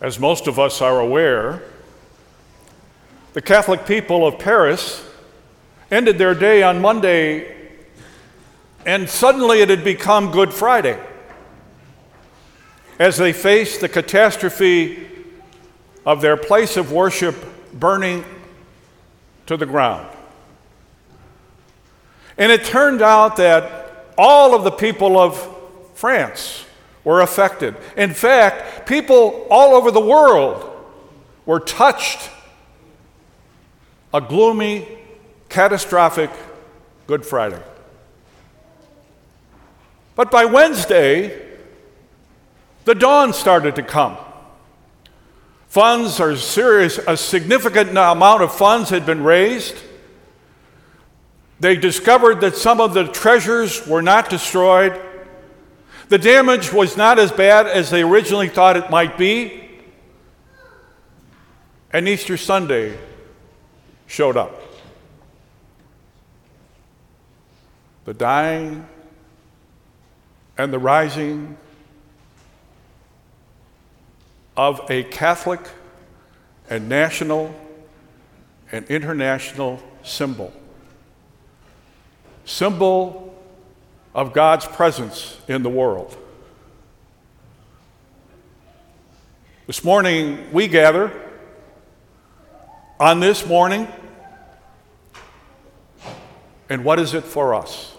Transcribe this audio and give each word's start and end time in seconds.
As 0.00 0.18
most 0.18 0.46
of 0.46 0.58
us 0.58 0.80
are 0.80 1.00
aware, 1.00 1.62
the 3.32 3.42
Catholic 3.42 3.84
people 3.84 4.26
of 4.26 4.38
Paris 4.38 5.04
ended 5.90 6.18
their 6.18 6.34
day 6.34 6.62
on 6.62 6.80
Monday, 6.80 7.56
and 8.86 9.08
suddenly 9.08 9.60
it 9.60 9.70
had 9.70 9.82
become 9.82 10.30
Good 10.30 10.52
Friday 10.52 10.98
as 12.98 13.16
they 13.16 13.32
faced 13.32 13.80
the 13.80 13.88
catastrophe 13.88 15.08
of 16.06 16.20
their 16.20 16.36
place 16.36 16.76
of 16.76 16.92
worship 16.92 17.34
burning 17.72 18.24
to 19.46 19.56
the 19.56 19.66
ground. 19.66 20.08
And 22.36 22.52
it 22.52 22.64
turned 22.64 23.02
out 23.02 23.36
that 23.36 24.06
all 24.16 24.54
of 24.54 24.62
the 24.62 24.70
people 24.70 25.18
of 25.18 25.56
France 25.94 26.64
were 27.04 27.20
affected. 27.20 27.76
In 27.96 28.14
fact, 28.14 28.86
people 28.86 29.46
all 29.50 29.74
over 29.74 29.90
the 29.90 30.00
world 30.00 30.64
were 31.46 31.60
touched. 31.60 32.30
A 34.12 34.20
gloomy, 34.20 34.86
catastrophic 35.48 36.30
Good 37.06 37.24
Friday. 37.24 37.62
But 40.14 40.30
by 40.30 40.44
Wednesday, 40.44 41.46
the 42.84 42.94
dawn 42.94 43.32
started 43.32 43.76
to 43.76 43.82
come. 43.82 44.16
Funds 45.68 46.20
are 46.20 46.36
serious, 46.36 46.98
a 46.98 47.16
significant 47.16 47.90
amount 47.90 48.42
of 48.42 48.52
funds 48.52 48.90
had 48.90 49.06
been 49.06 49.22
raised. 49.22 49.76
They 51.60 51.76
discovered 51.76 52.40
that 52.40 52.56
some 52.56 52.80
of 52.80 52.94
the 52.94 53.04
treasures 53.04 53.86
were 53.86 54.02
not 54.02 54.30
destroyed. 54.30 55.00
The 56.08 56.18
damage 56.18 56.72
was 56.72 56.96
not 56.96 57.18
as 57.18 57.30
bad 57.30 57.66
as 57.66 57.90
they 57.90 58.02
originally 58.02 58.48
thought 58.48 58.76
it 58.76 58.90
might 58.90 59.18
be. 59.18 59.68
And 61.92 62.08
Easter 62.08 62.36
Sunday 62.36 62.98
showed 64.06 64.36
up. 64.36 64.60
The 68.04 68.14
dying 68.14 68.86
and 70.56 70.72
the 70.72 70.78
rising 70.78 71.56
of 74.56 74.80
a 74.90 75.04
Catholic 75.04 75.60
and 76.70 76.88
national 76.88 77.54
and 78.72 78.86
international 78.86 79.82
symbol 80.02 80.52
symbol 82.48 83.37
of 84.18 84.32
God's 84.32 84.66
presence 84.66 85.38
in 85.46 85.62
the 85.62 85.68
world. 85.68 86.16
This 89.68 89.84
morning, 89.84 90.52
we 90.52 90.66
gather 90.66 91.12
on 92.98 93.20
this 93.20 93.46
morning, 93.46 93.86
and 96.68 96.84
what 96.84 96.98
is 96.98 97.14
it 97.14 97.22
for 97.22 97.54
us? 97.54 97.94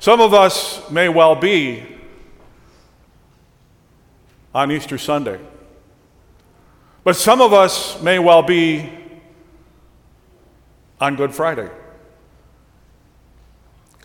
Some 0.00 0.20
of 0.20 0.34
us 0.34 0.90
may 0.90 1.08
well 1.08 1.34
be 1.34 1.84
on 4.54 4.70
Easter 4.70 4.98
Sunday, 4.98 5.40
but 7.04 7.16
some 7.16 7.40
of 7.40 7.54
us 7.54 8.02
may 8.02 8.18
well 8.18 8.42
be 8.42 8.92
on 11.00 11.16
Good 11.16 11.34
Friday 11.34 11.70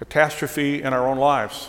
catastrophe 0.00 0.82
in 0.82 0.94
our 0.94 1.06
own 1.06 1.18
lives. 1.18 1.68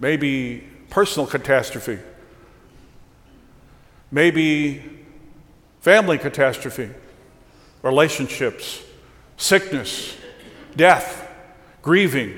Maybe 0.00 0.66
personal 0.88 1.26
catastrophe. 1.26 1.98
Maybe 4.10 4.82
family 5.82 6.16
catastrophe, 6.16 6.88
relationships, 7.82 8.82
sickness, 9.36 10.16
death, 10.74 11.30
grieving. 11.82 12.32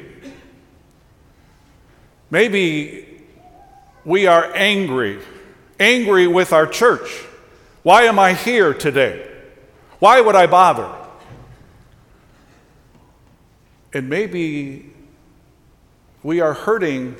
Maybe 2.30 3.22
we 4.04 4.26
are 4.26 4.52
angry, 4.56 5.20
angry 5.78 6.26
with 6.26 6.52
our 6.52 6.66
church. 6.66 7.22
Why 7.84 8.02
am 8.02 8.18
I 8.18 8.32
here 8.32 8.74
today? 8.74 9.30
Why 10.00 10.20
would 10.20 10.34
I 10.34 10.48
bother? 10.48 11.03
And 13.94 14.08
maybe 14.08 14.92
we 16.24 16.40
are 16.40 16.52
hurting 16.52 17.14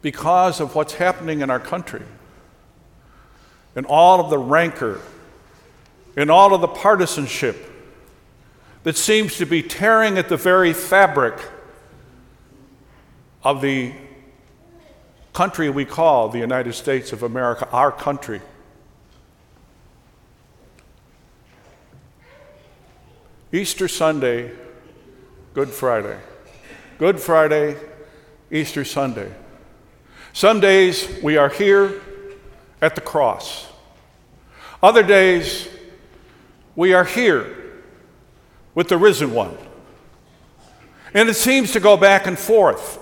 because 0.00 0.58
of 0.58 0.74
what's 0.74 0.94
happening 0.94 1.42
in 1.42 1.50
our 1.50 1.60
country 1.60 2.02
and 3.76 3.84
all 3.84 4.20
of 4.20 4.30
the 4.30 4.38
rancor 4.38 5.00
and 6.16 6.30
all 6.30 6.54
of 6.54 6.62
the 6.62 6.68
partisanship 6.68 7.70
that 8.84 8.96
seems 8.96 9.36
to 9.36 9.44
be 9.44 9.62
tearing 9.62 10.16
at 10.16 10.30
the 10.30 10.36
very 10.38 10.72
fabric 10.72 11.38
of 13.44 13.60
the 13.60 13.92
country 15.34 15.68
we 15.68 15.84
call 15.84 16.30
the 16.30 16.38
United 16.38 16.72
States 16.72 17.12
of 17.12 17.22
America, 17.22 17.68
our 17.70 17.92
country. 17.92 18.40
Easter 23.52 23.88
Sunday 23.88 24.52
Good 25.52 25.70
Friday. 25.70 26.16
Good 26.98 27.18
Friday, 27.18 27.76
Easter 28.52 28.84
Sunday. 28.84 29.34
Some 30.32 30.60
days 30.60 31.08
we 31.24 31.38
are 31.38 31.48
here 31.48 32.00
at 32.80 32.94
the 32.94 33.00
cross. 33.00 33.66
Other 34.80 35.02
days 35.02 35.68
we 36.76 36.92
are 36.92 37.04
here 37.04 37.56
with 38.76 38.86
the 38.86 38.96
risen 38.96 39.34
one. 39.34 39.58
And 41.14 41.28
it 41.28 41.34
seems 41.34 41.72
to 41.72 41.80
go 41.80 41.96
back 41.96 42.28
and 42.28 42.38
forth 42.38 43.00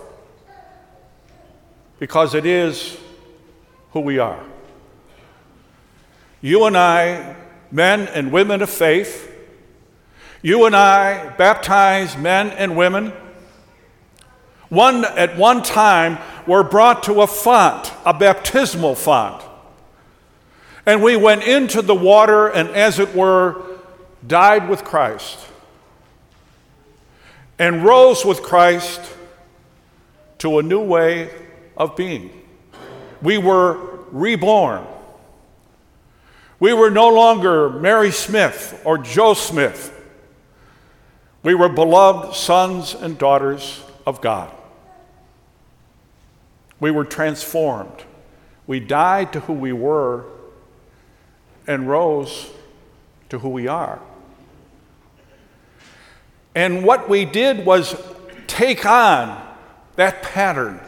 because 1.98 2.34
it 2.34 2.46
is 2.46 2.96
who 3.90 4.00
we 4.00 4.18
are. 4.18 4.42
You 6.40 6.64
and 6.64 6.78
I, 6.78 7.36
men 7.70 8.08
and 8.08 8.32
women 8.32 8.62
of 8.62 8.70
faith, 8.70 9.27
you 10.42 10.66
and 10.66 10.76
I, 10.76 11.30
baptized 11.36 12.18
men 12.18 12.50
and 12.50 12.76
women, 12.76 13.12
one 14.68 15.04
at 15.04 15.36
one 15.36 15.62
time 15.62 16.18
were 16.46 16.62
brought 16.62 17.04
to 17.04 17.22
a 17.22 17.26
font, 17.26 17.92
a 18.04 18.14
baptismal 18.14 18.94
font. 18.94 19.42
And 20.86 21.02
we 21.02 21.16
went 21.16 21.42
into 21.42 21.82
the 21.82 21.94
water 21.94 22.48
and, 22.48 22.68
as 22.70 22.98
it 22.98 23.14
were, 23.14 23.62
died 24.26 24.68
with 24.68 24.84
Christ 24.84 25.38
and 27.58 27.84
rose 27.84 28.24
with 28.24 28.42
Christ 28.42 29.00
to 30.38 30.58
a 30.58 30.62
new 30.62 30.80
way 30.80 31.30
of 31.76 31.96
being. 31.96 32.30
We 33.20 33.38
were 33.38 33.74
reborn. 34.10 34.86
We 36.60 36.72
were 36.72 36.90
no 36.90 37.08
longer 37.08 37.68
Mary 37.68 38.10
Smith 38.10 38.80
or 38.84 38.98
Joe 38.98 39.34
Smith. 39.34 39.94
We 41.42 41.54
were 41.54 41.68
beloved 41.68 42.34
sons 42.34 42.94
and 42.94 43.16
daughters 43.16 43.82
of 44.06 44.20
God. 44.20 44.52
We 46.80 46.90
were 46.90 47.04
transformed. 47.04 48.04
We 48.66 48.80
died 48.80 49.32
to 49.32 49.40
who 49.40 49.52
we 49.52 49.72
were 49.72 50.24
and 51.66 51.88
rose 51.88 52.50
to 53.28 53.38
who 53.38 53.50
we 53.50 53.68
are. 53.68 54.00
And 56.54 56.84
what 56.84 57.08
we 57.08 57.24
did 57.24 57.64
was 57.64 57.94
take 58.46 58.84
on 58.84 59.46
that 59.96 60.22
pattern. 60.22 60.80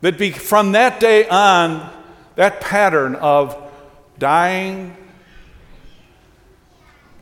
That 0.00 0.18
be, 0.18 0.30
from 0.30 0.72
that 0.72 1.00
day 1.00 1.28
on, 1.28 1.90
that 2.34 2.60
pattern 2.60 3.14
of 3.14 3.56
dying 4.18 4.96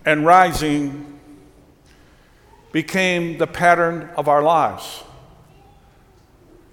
and 0.04 0.24
rising 0.24 1.11
became 2.72 3.38
the 3.38 3.46
pattern 3.46 4.08
of 4.16 4.28
our 4.28 4.42
lives. 4.42 5.04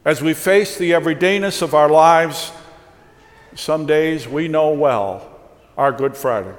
As 0.06 0.22
we 0.22 0.34
face 0.34 0.78
the 0.78 0.92
everydayness 0.92 1.62
of 1.62 1.76
our 1.76 1.90
lives, 1.90 2.52
some 3.54 3.86
days 3.86 4.28
we 4.28 4.48
know 4.48 4.72
well 4.72 5.30
our 5.78 5.92
Good 5.92 6.16
Friday, 6.16 6.56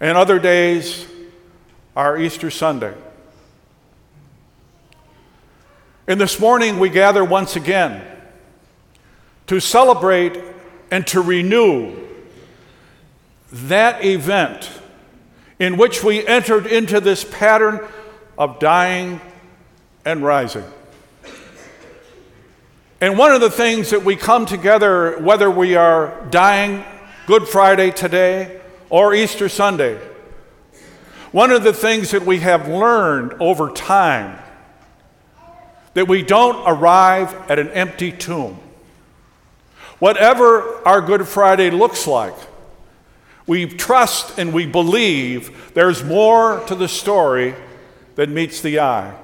and 0.00 0.16
other 0.16 0.38
days 0.38 1.06
our 1.96 2.18
Easter 2.18 2.50
Sunday. 2.50 2.94
And 6.06 6.20
this 6.20 6.40
morning 6.40 6.78
we 6.78 6.88
gather 6.88 7.24
once 7.24 7.56
again 7.56 8.02
to 9.48 9.60
celebrate 9.60 10.40
and 10.90 11.06
to 11.08 11.20
renew 11.20 11.96
that 13.50 14.04
event 14.04 14.70
in 15.58 15.76
which 15.76 16.04
we 16.04 16.26
entered 16.26 16.66
into 16.66 17.00
this 17.00 17.24
pattern 17.24 17.80
of 18.36 18.58
dying 18.58 19.20
and 20.04 20.22
rising. 20.22 20.64
And 23.00 23.16
one 23.16 23.32
of 23.32 23.40
the 23.40 23.50
things 23.50 23.90
that 23.90 24.04
we 24.04 24.16
come 24.16 24.46
together, 24.46 25.18
whether 25.20 25.50
we 25.50 25.76
are 25.76 26.26
dying 26.30 26.84
Good 27.26 27.46
Friday 27.46 27.90
today 27.90 28.60
or 28.90 29.14
Easter 29.14 29.48
Sunday, 29.48 30.00
one 31.30 31.50
of 31.50 31.62
the 31.62 31.72
things 31.72 32.12
that 32.12 32.24
we 32.24 32.38
have 32.40 32.68
learned 32.68 33.34
over 33.34 33.70
time 33.70 34.38
that 35.94 36.08
we 36.08 36.22
don't 36.22 36.64
arrive 36.66 37.34
at 37.50 37.58
an 37.58 37.68
empty 37.68 38.12
tomb. 38.12 38.58
Whatever 39.98 40.86
our 40.86 41.00
Good 41.00 41.26
Friday 41.26 41.70
looks 41.70 42.06
like, 42.06 42.34
we 43.48 43.66
trust 43.66 44.38
and 44.38 44.52
we 44.52 44.66
believe 44.66 45.72
there's 45.74 46.04
more 46.04 46.60
to 46.66 46.74
the 46.76 46.86
story 46.86 47.54
than 48.14 48.32
meets 48.32 48.60
the 48.60 48.78
eye. 48.78 49.16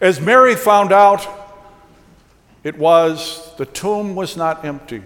As 0.00 0.20
Mary 0.20 0.56
found 0.56 0.92
out, 0.92 1.26
it 2.64 2.76
was 2.76 3.54
the 3.56 3.66
tomb 3.66 4.16
was 4.16 4.36
not 4.36 4.64
empty, 4.64 5.02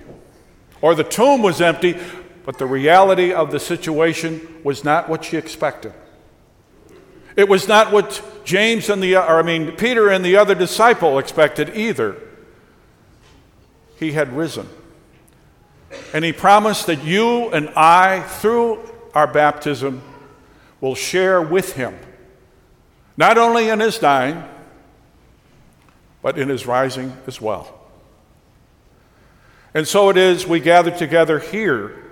or 0.80 0.94
the 0.94 1.04
tomb 1.04 1.42
was 1.42 1.60
empty, 1.60 1.96
but 2.44 2.56
the 2.56 2.66
reality 2.66 3.32
of 3.32 3.50
the 3.50 3.60
situation 3.60 4.60
was 4.64 4.82
not 4.84 5.08
what 5.08 5.24
she 5.24 5.36
expected. 5.36 5.92
It 7.36 7.48
was 7.48 7.68
not 7.68 7.92
what 7.92 8.22
James 8.44 8.88
and 8.88 9.02
the, 9.02 9.16
or 9.16 9.38
I 9.38 9.42
mean, 9.42 9.72
Peter 9.72 10.08
and 10.08 10.24
the 10.24 10.36
other 10.36 10.54
disciple 10.54 11.18
expected 11.18 11.76
either. 11.76 12.16
He 13.98 14.12
had 14.12 14.32
risen. 14.32 14.68
And 16.12 16.24
he 16.24 16.32
promised 16.32 16.86
that 16.86 17.04
you 17.04 17.48
and 17.50 17.70
I, 17.70 18.20
through 18.20 18.80
our 19.14 19.26
baptism, 19.26 20.02
will 20.80 20.94
share 20.94 21.40
with 21.42 21.74
him, 21.74 21.98
not 23.16 23.38
only 23.38 23.68
in 23.68 23.80
his 23.80 23.98
dying, 23.98 24.44
but 26.22 26.38
in 26.38 26.48
his 26.48 26.66
rising 26.66 27.16
as 27.26 27.40
well. 27.40 27.74
And 29.74 29.86
so 29.86 30.10
it 30.10 30.16
is 30.16 30.46
we 30.46 30.60
gather 30.60 30.90
together 30.90 31.38
here 31.38 32.08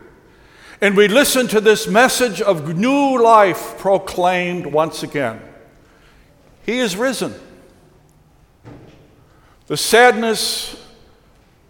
and 0.80 0.94
we 0.94 1.08
listen 1.08 1.48
to 1.48 1.60
this 1.60 1.86
message 1.86 2.42
of 2.42 2.76
new 2.76 3.20
life 3.20 3.78
proclaimed 3.78 4.66
once 4.66 5.02
again. 5.02 5.40
He 6.66 6.80
is 6.80 6.96
risen. 6.96 7.32
The 9.68 9.76
sadness 9.76 10.84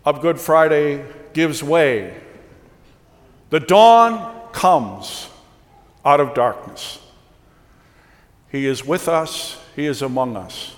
of 0.04 0.20
Good 0.20 0.40
Friday 0.40 1.04
gives 1.36 1.62
way. 1.62 2.16
The 3.50 3.60
dawn 3.60 4.50
comes 4.52 5.28
out 6.02 6.18
of 6.18 6.32
darkness. 6.32 6.98
He 8.50 8.64
is 8.64 8.86
with 8.86 9.06
us, 9.06 9.60
He 9.76 9.84
is 9.84 10.00
among 10.00 10.34
us. 10.34 10.74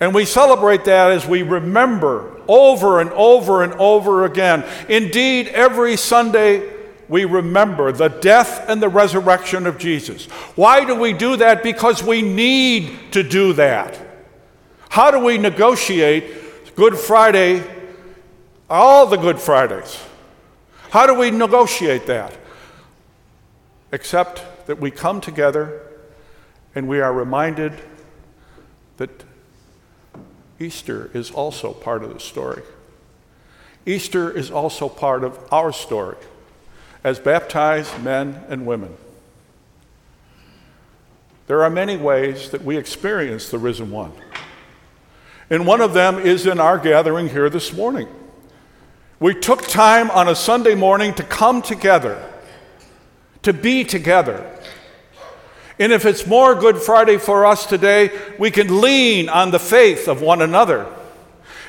And 0.00 0.12
we 0.12 0.24
celebrate 0.24 0.84
that 0.86 1.12
as 1.12 1.28
we 1.28 1.44
remember 1.44 2.40
over 2.48 3.00
and 3.00 3.10
over 3.10 3.62
and 3.62 3.72
over 3.74 4.24
again. 4.24 4.64
Indeed, 4.88 5.46
every 5.46 5.96
Sunday 5.96 6.68
we 7.08 7.24
remember 7.24 7.92
the 7.92 8.08
death 8.08 8.68
and 8.68 8.82
the 8.82 8.88
resurrection 8.88 9.68
of 9.68 9.78
Jesus. 9.78 10.26
Why 10.56 10.84
do 10.84 10.96
we 10.96 11.12
do 11.12 11.36
that? 11.36 11.62
Because 11.62 12.02
we 12.02 12.20
need 12.20 13.12
to 13.12 13.22
do 13.22 13.52
that. 13.52 13.96
How 14.88 15.12
do 15.12 15.20
we 15.20 15.38
negotiate 15.38 16.74
Good 16.74 16.96
Friday, 16.96 17.62
all 18.72 19.06
the 19.06 19.18
Good 19.18 19.38
Fridays? 19.38 20.02
How 20.90 21.06
do 21.06 21.14
we 21.14 21.30
negotiate 21.30 22.06
that? 22.06 22.34
Except 23.92 24.66
that 24.66 24.80
we 24.80 24.90
come 24.90 25.20
together 25.20 25.82
and 26.74 26.88
we 26.88 27.00
are 27.00 27.12
reminded 27.12 27.74
that 28.96 29.24
Easter 30.58 31.10
is 31.12 31.30
also 31.30 31.74
part 31.74 32.02
of 32.02 32.14
the 32.14 32.20
story. 32.20 32.62
Easter 33.84 34.30
is 34.30 34.50
also 34.50 34.88
part 34.88 35.22
of 35.22 35.38
our 35.52 35.70
story 35.70 36.16
as 37.04 37.18
baptized 37.18 38.02
men 38.02 38.42
and 38.48 38.64
women. 38.64 38.96
There 41.46 41.62
are 41.62 41.70
many 41.70 41.98
ways 41.98 42.48
that 42.50 42.62
we 42.62 42.78
experience 42.78 43.50
the 43.50 43.58
risen 43.58 43.90
one. 43.90 44.12
And 45.50 45.66
one 45.66 45.82
of 45.82 45.92
them 45.92 46.18
is 46.18 46.46
in 46.46 46.58
our 46.58 46.78
gathering 46.78 47.28
here 47.28 47.50
this 47.50 47.74
morning. 47.74 48.08
We 49.22 49.34
took 49.34 49.68
time 49.68 50.10
on 50.10 50.26
a 50.26 50.34
Sunday 50.34 50.74
morning 50.74 51.14
to 51.14 51.22
come 51.22 51.62
together, 51.62 52.28
to 53.42 53.52
be 53.52 53.84
together. 53.84 54.52
And 55.78 55.92
if 55.92 56.04
it's 56.04 56.26
more 56.26 56.56
Good 56.56 56.78
Friday 56.78 57.18
for 57.18 57.46
us 57.46 57.64
today, 57.64 58.10
we 58.36 58.50
can 58.50 58.80
lean 58.80 59.28
on 59.28 59.52
the 59.52 59.60
faith 59.60 60.08
of 60.08 60.22
one 60.22 60.42
another. 60.42 60.92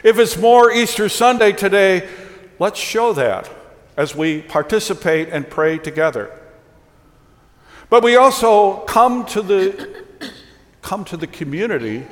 If 0.03 0.17
it's 0.17 0.35
more 0.35 0.71
Easter 0.71 1.07
Sunday 1.07 1.51
today, 1.51 2.09
let's 2.57 2.79
show 2.79 3.13
that 3.13 3.51
as 3.97 4.15
we 4.15 4.41
participate 4.41 5.29
and 5.29 5.47
pray 5.47 5.77
together. 5.77 6.35
But 7.87 8.03
we 8.03 8.15
also 8.15 8.77
come 8.85 9.27
to 9.27 9.43
the, 9.43 10.05
come 10.81 11.05
to 11.05 11.17
the 11.17 11.27
community 11.27 12.07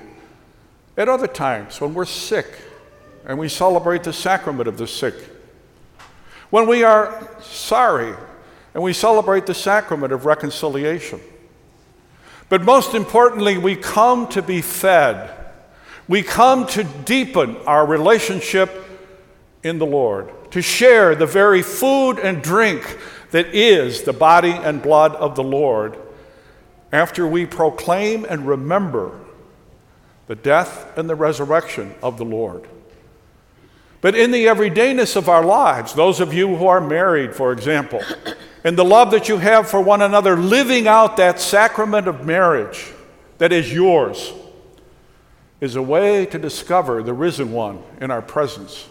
at 0.96 1.10
other 1.10 1.26
times 1.26 1.82
when 1.82 1.96
we're 1.96 2.06
sick 2.06 2.46
and 3.26 3.38
we 3.38 3.50
celebrate 3.50 4.04
the 4.04 4.14
sacrament 4.14 4.68
of 4.68 4.78
the 4.78 4.88
sick. 4.88 5.16
When 6.50 6.68
we 6.68 6.84
are 6.84 7.30
sorry 7.42 8.14
and 8.74 8.84
we 8.84 8.94
celebrate 8.94 9.46
the 9.46 9.54
sacrament 9.54 10.14
of 10.14 10.26
reconciliation. 10.26 11.20
But 12.50 12.64
most 12.64 12.94
importantly, 12.94 13.58
we 13.58 13.76
come 13.76 14.28
to 14.30 14.42
be 14.42 14.62
fed. 14.62 15.34
We 16.08 16.24
come 16.24 16.68
to 16.68 16.84
deepen 16.84 17.58
our 17.66 17.86
relationship 17.86 18.72
in 19.64 19.78
the 19.78 19.86
Lord 19.86 20.30
to 20.52 20.62
share 20.62 21.16
the 21.16 21.26
very 21.26 21.62
food 21.62 22.20
and 22.20 22.42
drink 22.42 22.98
that 23.32 23.48
is 23.56 24.04
the 24.04 24.14
body 24.14 24.52
and 24.52 24.82
blood 24.82 25.16
of 25.16 25.36
the 25.36 25.44
Lord 25.44 25.98
after 26.92 27.26
we 27.26 27.46
proclaim 27.46 28.26
and 28.26 28.46
remember 28.46 29.18
the 30.28 30.36
death 30.36 30.98
and 30.98 31.10
the 31.10 31.16
resurrection 31.16 31.96
of 32.04 32.18
the 32.18 32.26
Lord. 32.26 32.68
But 34.02 34.16
in 34.16 34.32
the 34.32 34.48
everydayness 34.48 35.16
of 35.16 35.30
our 35.30 35.46
lives, 35.46 35.94
those 35.94 36.20
of 36.20 36.34
you 36.34 36.56
who 36.56 36.68
are 36.68 36.82
married, 36.82 37.36
for 37.36 37.52
example, 37.52 38.02
and 38.64 38.78
the 38.78 38.86
love 38.86 39.12
that 39.12 39.30
you 39.30 39.38
have 39.38 39.70
for 39.70 39.80
one 39.80 40.02
another, 40.02 40.36
living 40.36 40.88
out 40.88 41.18
that 41.18 41.40
sacrament 41.40 42.08
of 42.08 42.26
marriage 42.26 42.92
that 43.38 43.52
is 43.52 43.72
yours, 43.72 44.34
is 45.60 45.76
a 45.76 45.82
way 45.82 46.26
to 46.26 46.40
discover 46.40 47.04
the 47.04 47.14
risen 47.14 47.52
one 47.52 47.84
in 48.00 48.10
our 48.10 48.22
presence 48.22 48.88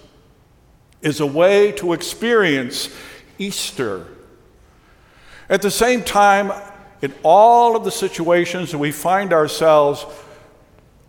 is 1.02 1.20
a 1.20 1.26
way 1.26 1.72
to 1.72 1.92
experience 1.92 2.94
Easter. 3.38 4.06
At 5.48 5.62
the 5.62 5.70
same 5.70 6.04
time, 6.04 6.52
in 7.02 7.14
all 7.22 7.76
of 7.76 7.84
the 7.84 7.90
situations 7.90 8.70
that 8.72 8.78
we 8.78 8.92
find 8.92 9.32
ourselves 9.32 10.04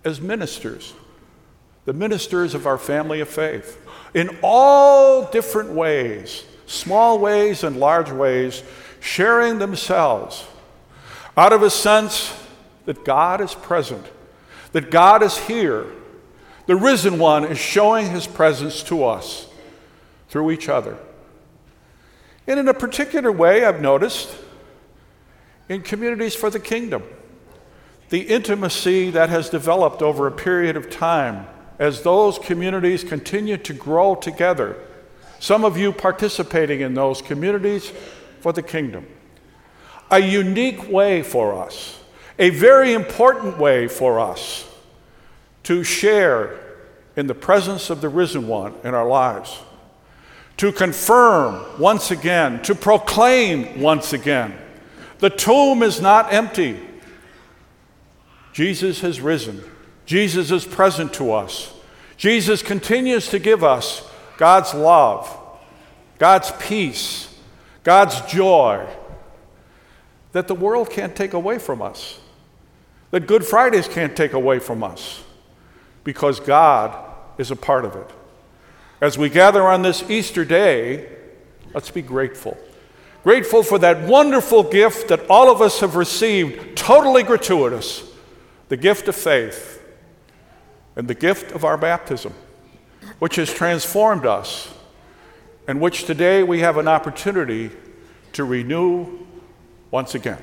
as 0.03 0.21
ministers, 0.21 0.93
the 1.85 1.93
ministers 1.93 2.53
of 2.53 2.67
our 2.67 2.77
family 2.77 3.19
of 3.21 3.29
faith, 3.29 3.77
in 4.13 4.37
all 4.41 5.25
different 5.31 5.71
ways, 5.71 6.43
small 6.65 7.19
ways 7.19 7.63
and 7.63 7.77
large 7.77 8.11
ways, 8.11 8.63
sharing 8.99 9.59
themselves 9.59 10.45
out 11.35 11.53
of 11.53 11.63
a 11.63 11.69
sense 11.69 12.33
that 12.85 13.03
God 13.03 13.41
is 13.41 13.55
present, 13.55 14.05
that 14.73 14.91
God 14.91 15.23
is 15.23 15.37
here. 15.37 15.85
The 16.67 16.75
risen 16.75 17.17
one 17.17 17.45
is 17.45 17.57
showing 17.57 18.09
his 18.09 18.27
presence 18.27 18.83
to 18.83 19.05
us 19.05 19.47
through 20.29 20.51
each 20.51 20.69
other. 20.69 20.97
And 22.47 22.59
in 22.59 22.67
a 22.67 22.73
particular 22.73 23.31
way, 23.31 23.65
I've 23.65 23.81
noticed 23.81 24.35
in 25.67 25.81
communities 25.81 26.35
for 26.35 26.49
the 26.49 26.59
kingdom, 26.59 27.03
the 28.09 28.21
intimacy 28.21 29.09
that 29.11 29.29
has 29.29 29.49
developed 29.49 30.01
over 30.01 30.27
a 30.27 30.31
period 30.31 30.75
of 30.75 30.89
time 30.89 31.47
as 31.81 32.03
those 32.03 32.37
communities 32.37 33.03
continue 33.03 33.57
to 33.57 33.73
grow 33.73 34.13
together. 34.13 34.77
Some 35.39 35.65
of 35.65 35.79
you 35.79 35.91
participating 35.91 36.81
in 36.81 36.93
those 36.93 37.23
communities 37.23 37.91
for 38.39 38.53
the 38.53 38.61
kingdom. 38.61 39.07
A 40.11 40.19
unique 40.19 40.91
way 40.91 41.23
for 41.23 41.55
us, 41.55 41.99
a 42.37 42.51
very 42.51 42.93
important 42.93 43.57
way 43.57 43.87
for 43.87 44.19
us 44.19 44.69
to 45.63 45.83
share 45.83 46.59
in 47.15 47.25
the 47.25 47.33
presence 47.33 47.89
of 47.89 47.99
the 47.99 48.09
risen 48.09 48.47
one 48.47 48.75
in 48.83 48.93
our 48.93 49.07
lives 49.07 49.57
to 50.57 50.71
confirm 50.71 51.65
once 51.79 52.11
again, 52.11 52.61
to 52.61 52.75
proclaim 52.75 53.81
once 53.81 54.13
again. 54.13 54.55
The 55.17 55.31
tomb 55.31 55.81
is 55.81 55.99
not 55.99 56.31
empty. 56.31 56.79
Jesus 58.53 59.01
has 59.01 59.19
risen. 59.19 59.63
Jesus 60.05 60.51
is 60.51 60.65
present 60.65 61.13
to 61.13 61.31
us. 61.33 61.73
Jesus 62.17 62.61
continues 62.61 63.29
to 63.29 63.39
give 63.39 63.63
us 63.63 64.07
God's 64.37 64.73
love, 64.73 65.37
God's 66.19 66.51
peace, 66.59 67.33
God's 67.83 68.21
joy 68.21 68.87
that 70.31 70.47
the 70.47 70.55
world 70.55 70.89
can't 70.89 71.15
take 71.15 71.33
away 71.33 71.59
from 71.59 71.81
us, 71.81 72.19
that 73.11 73.27
Good 73.27 73.45
Fridays 73.45 73.87
can't 73.87 74.15
take 74.15 74.33
away 74.33 74.59
from 74.59 74.83
us, 74.83 75.23
because 76.03 76.39
God 76.39 76.97
is 77.37 77.51
a 77.51 77.55
part 77.55 77.85
of 77.85 77.95
it. 77.95 78.09
As 79.01 79.17
we 79.17 79.29
gather 79.29 79.63
on 79.63 79.81
this 79.81 80.09
Easter 80.09 80.45
day, 80.45 81.09
let's 81.73 81.89
be 81.89 82.01
grateful. 82.01 82.57
Grateful 83.23 83.61
for 83.63 83.77
that 83.79 84.07
wonderful 84.07 84.63
gift 84.63 85.09
that 85.09 85.27
all 85.29 85.51
of 85.51 85.61
us 85.61 85.79
have 85.81 85.95
received, 85.95 86.77
totally 86.77 87.23
gratuitous 87.23 88.03
the 88.69 88.77
gift 88.77 89.07
of 89.07 89.15
faith 89.15 89.80
and 91.01 91.07
the 91.07 91.15
gift 91.15 91.51
of 91.51 91.65
our 91.65 91.77
baptism, 91.77 92.31
which 93.17 93.37
has 93.37 93.51
transformed 93.51 94.23
us, 94.23 94.71
and 95.67 95.81
which 95.81 96.03
today 96.03 96.43
we 96.43 96.59
have 96.59 96.77
an 96.77 96.87
opportunity 96.87 97.71
to 98.33 98.43
renew 98.43 99.25
once 99.89 100.13
again. 100.13 100.37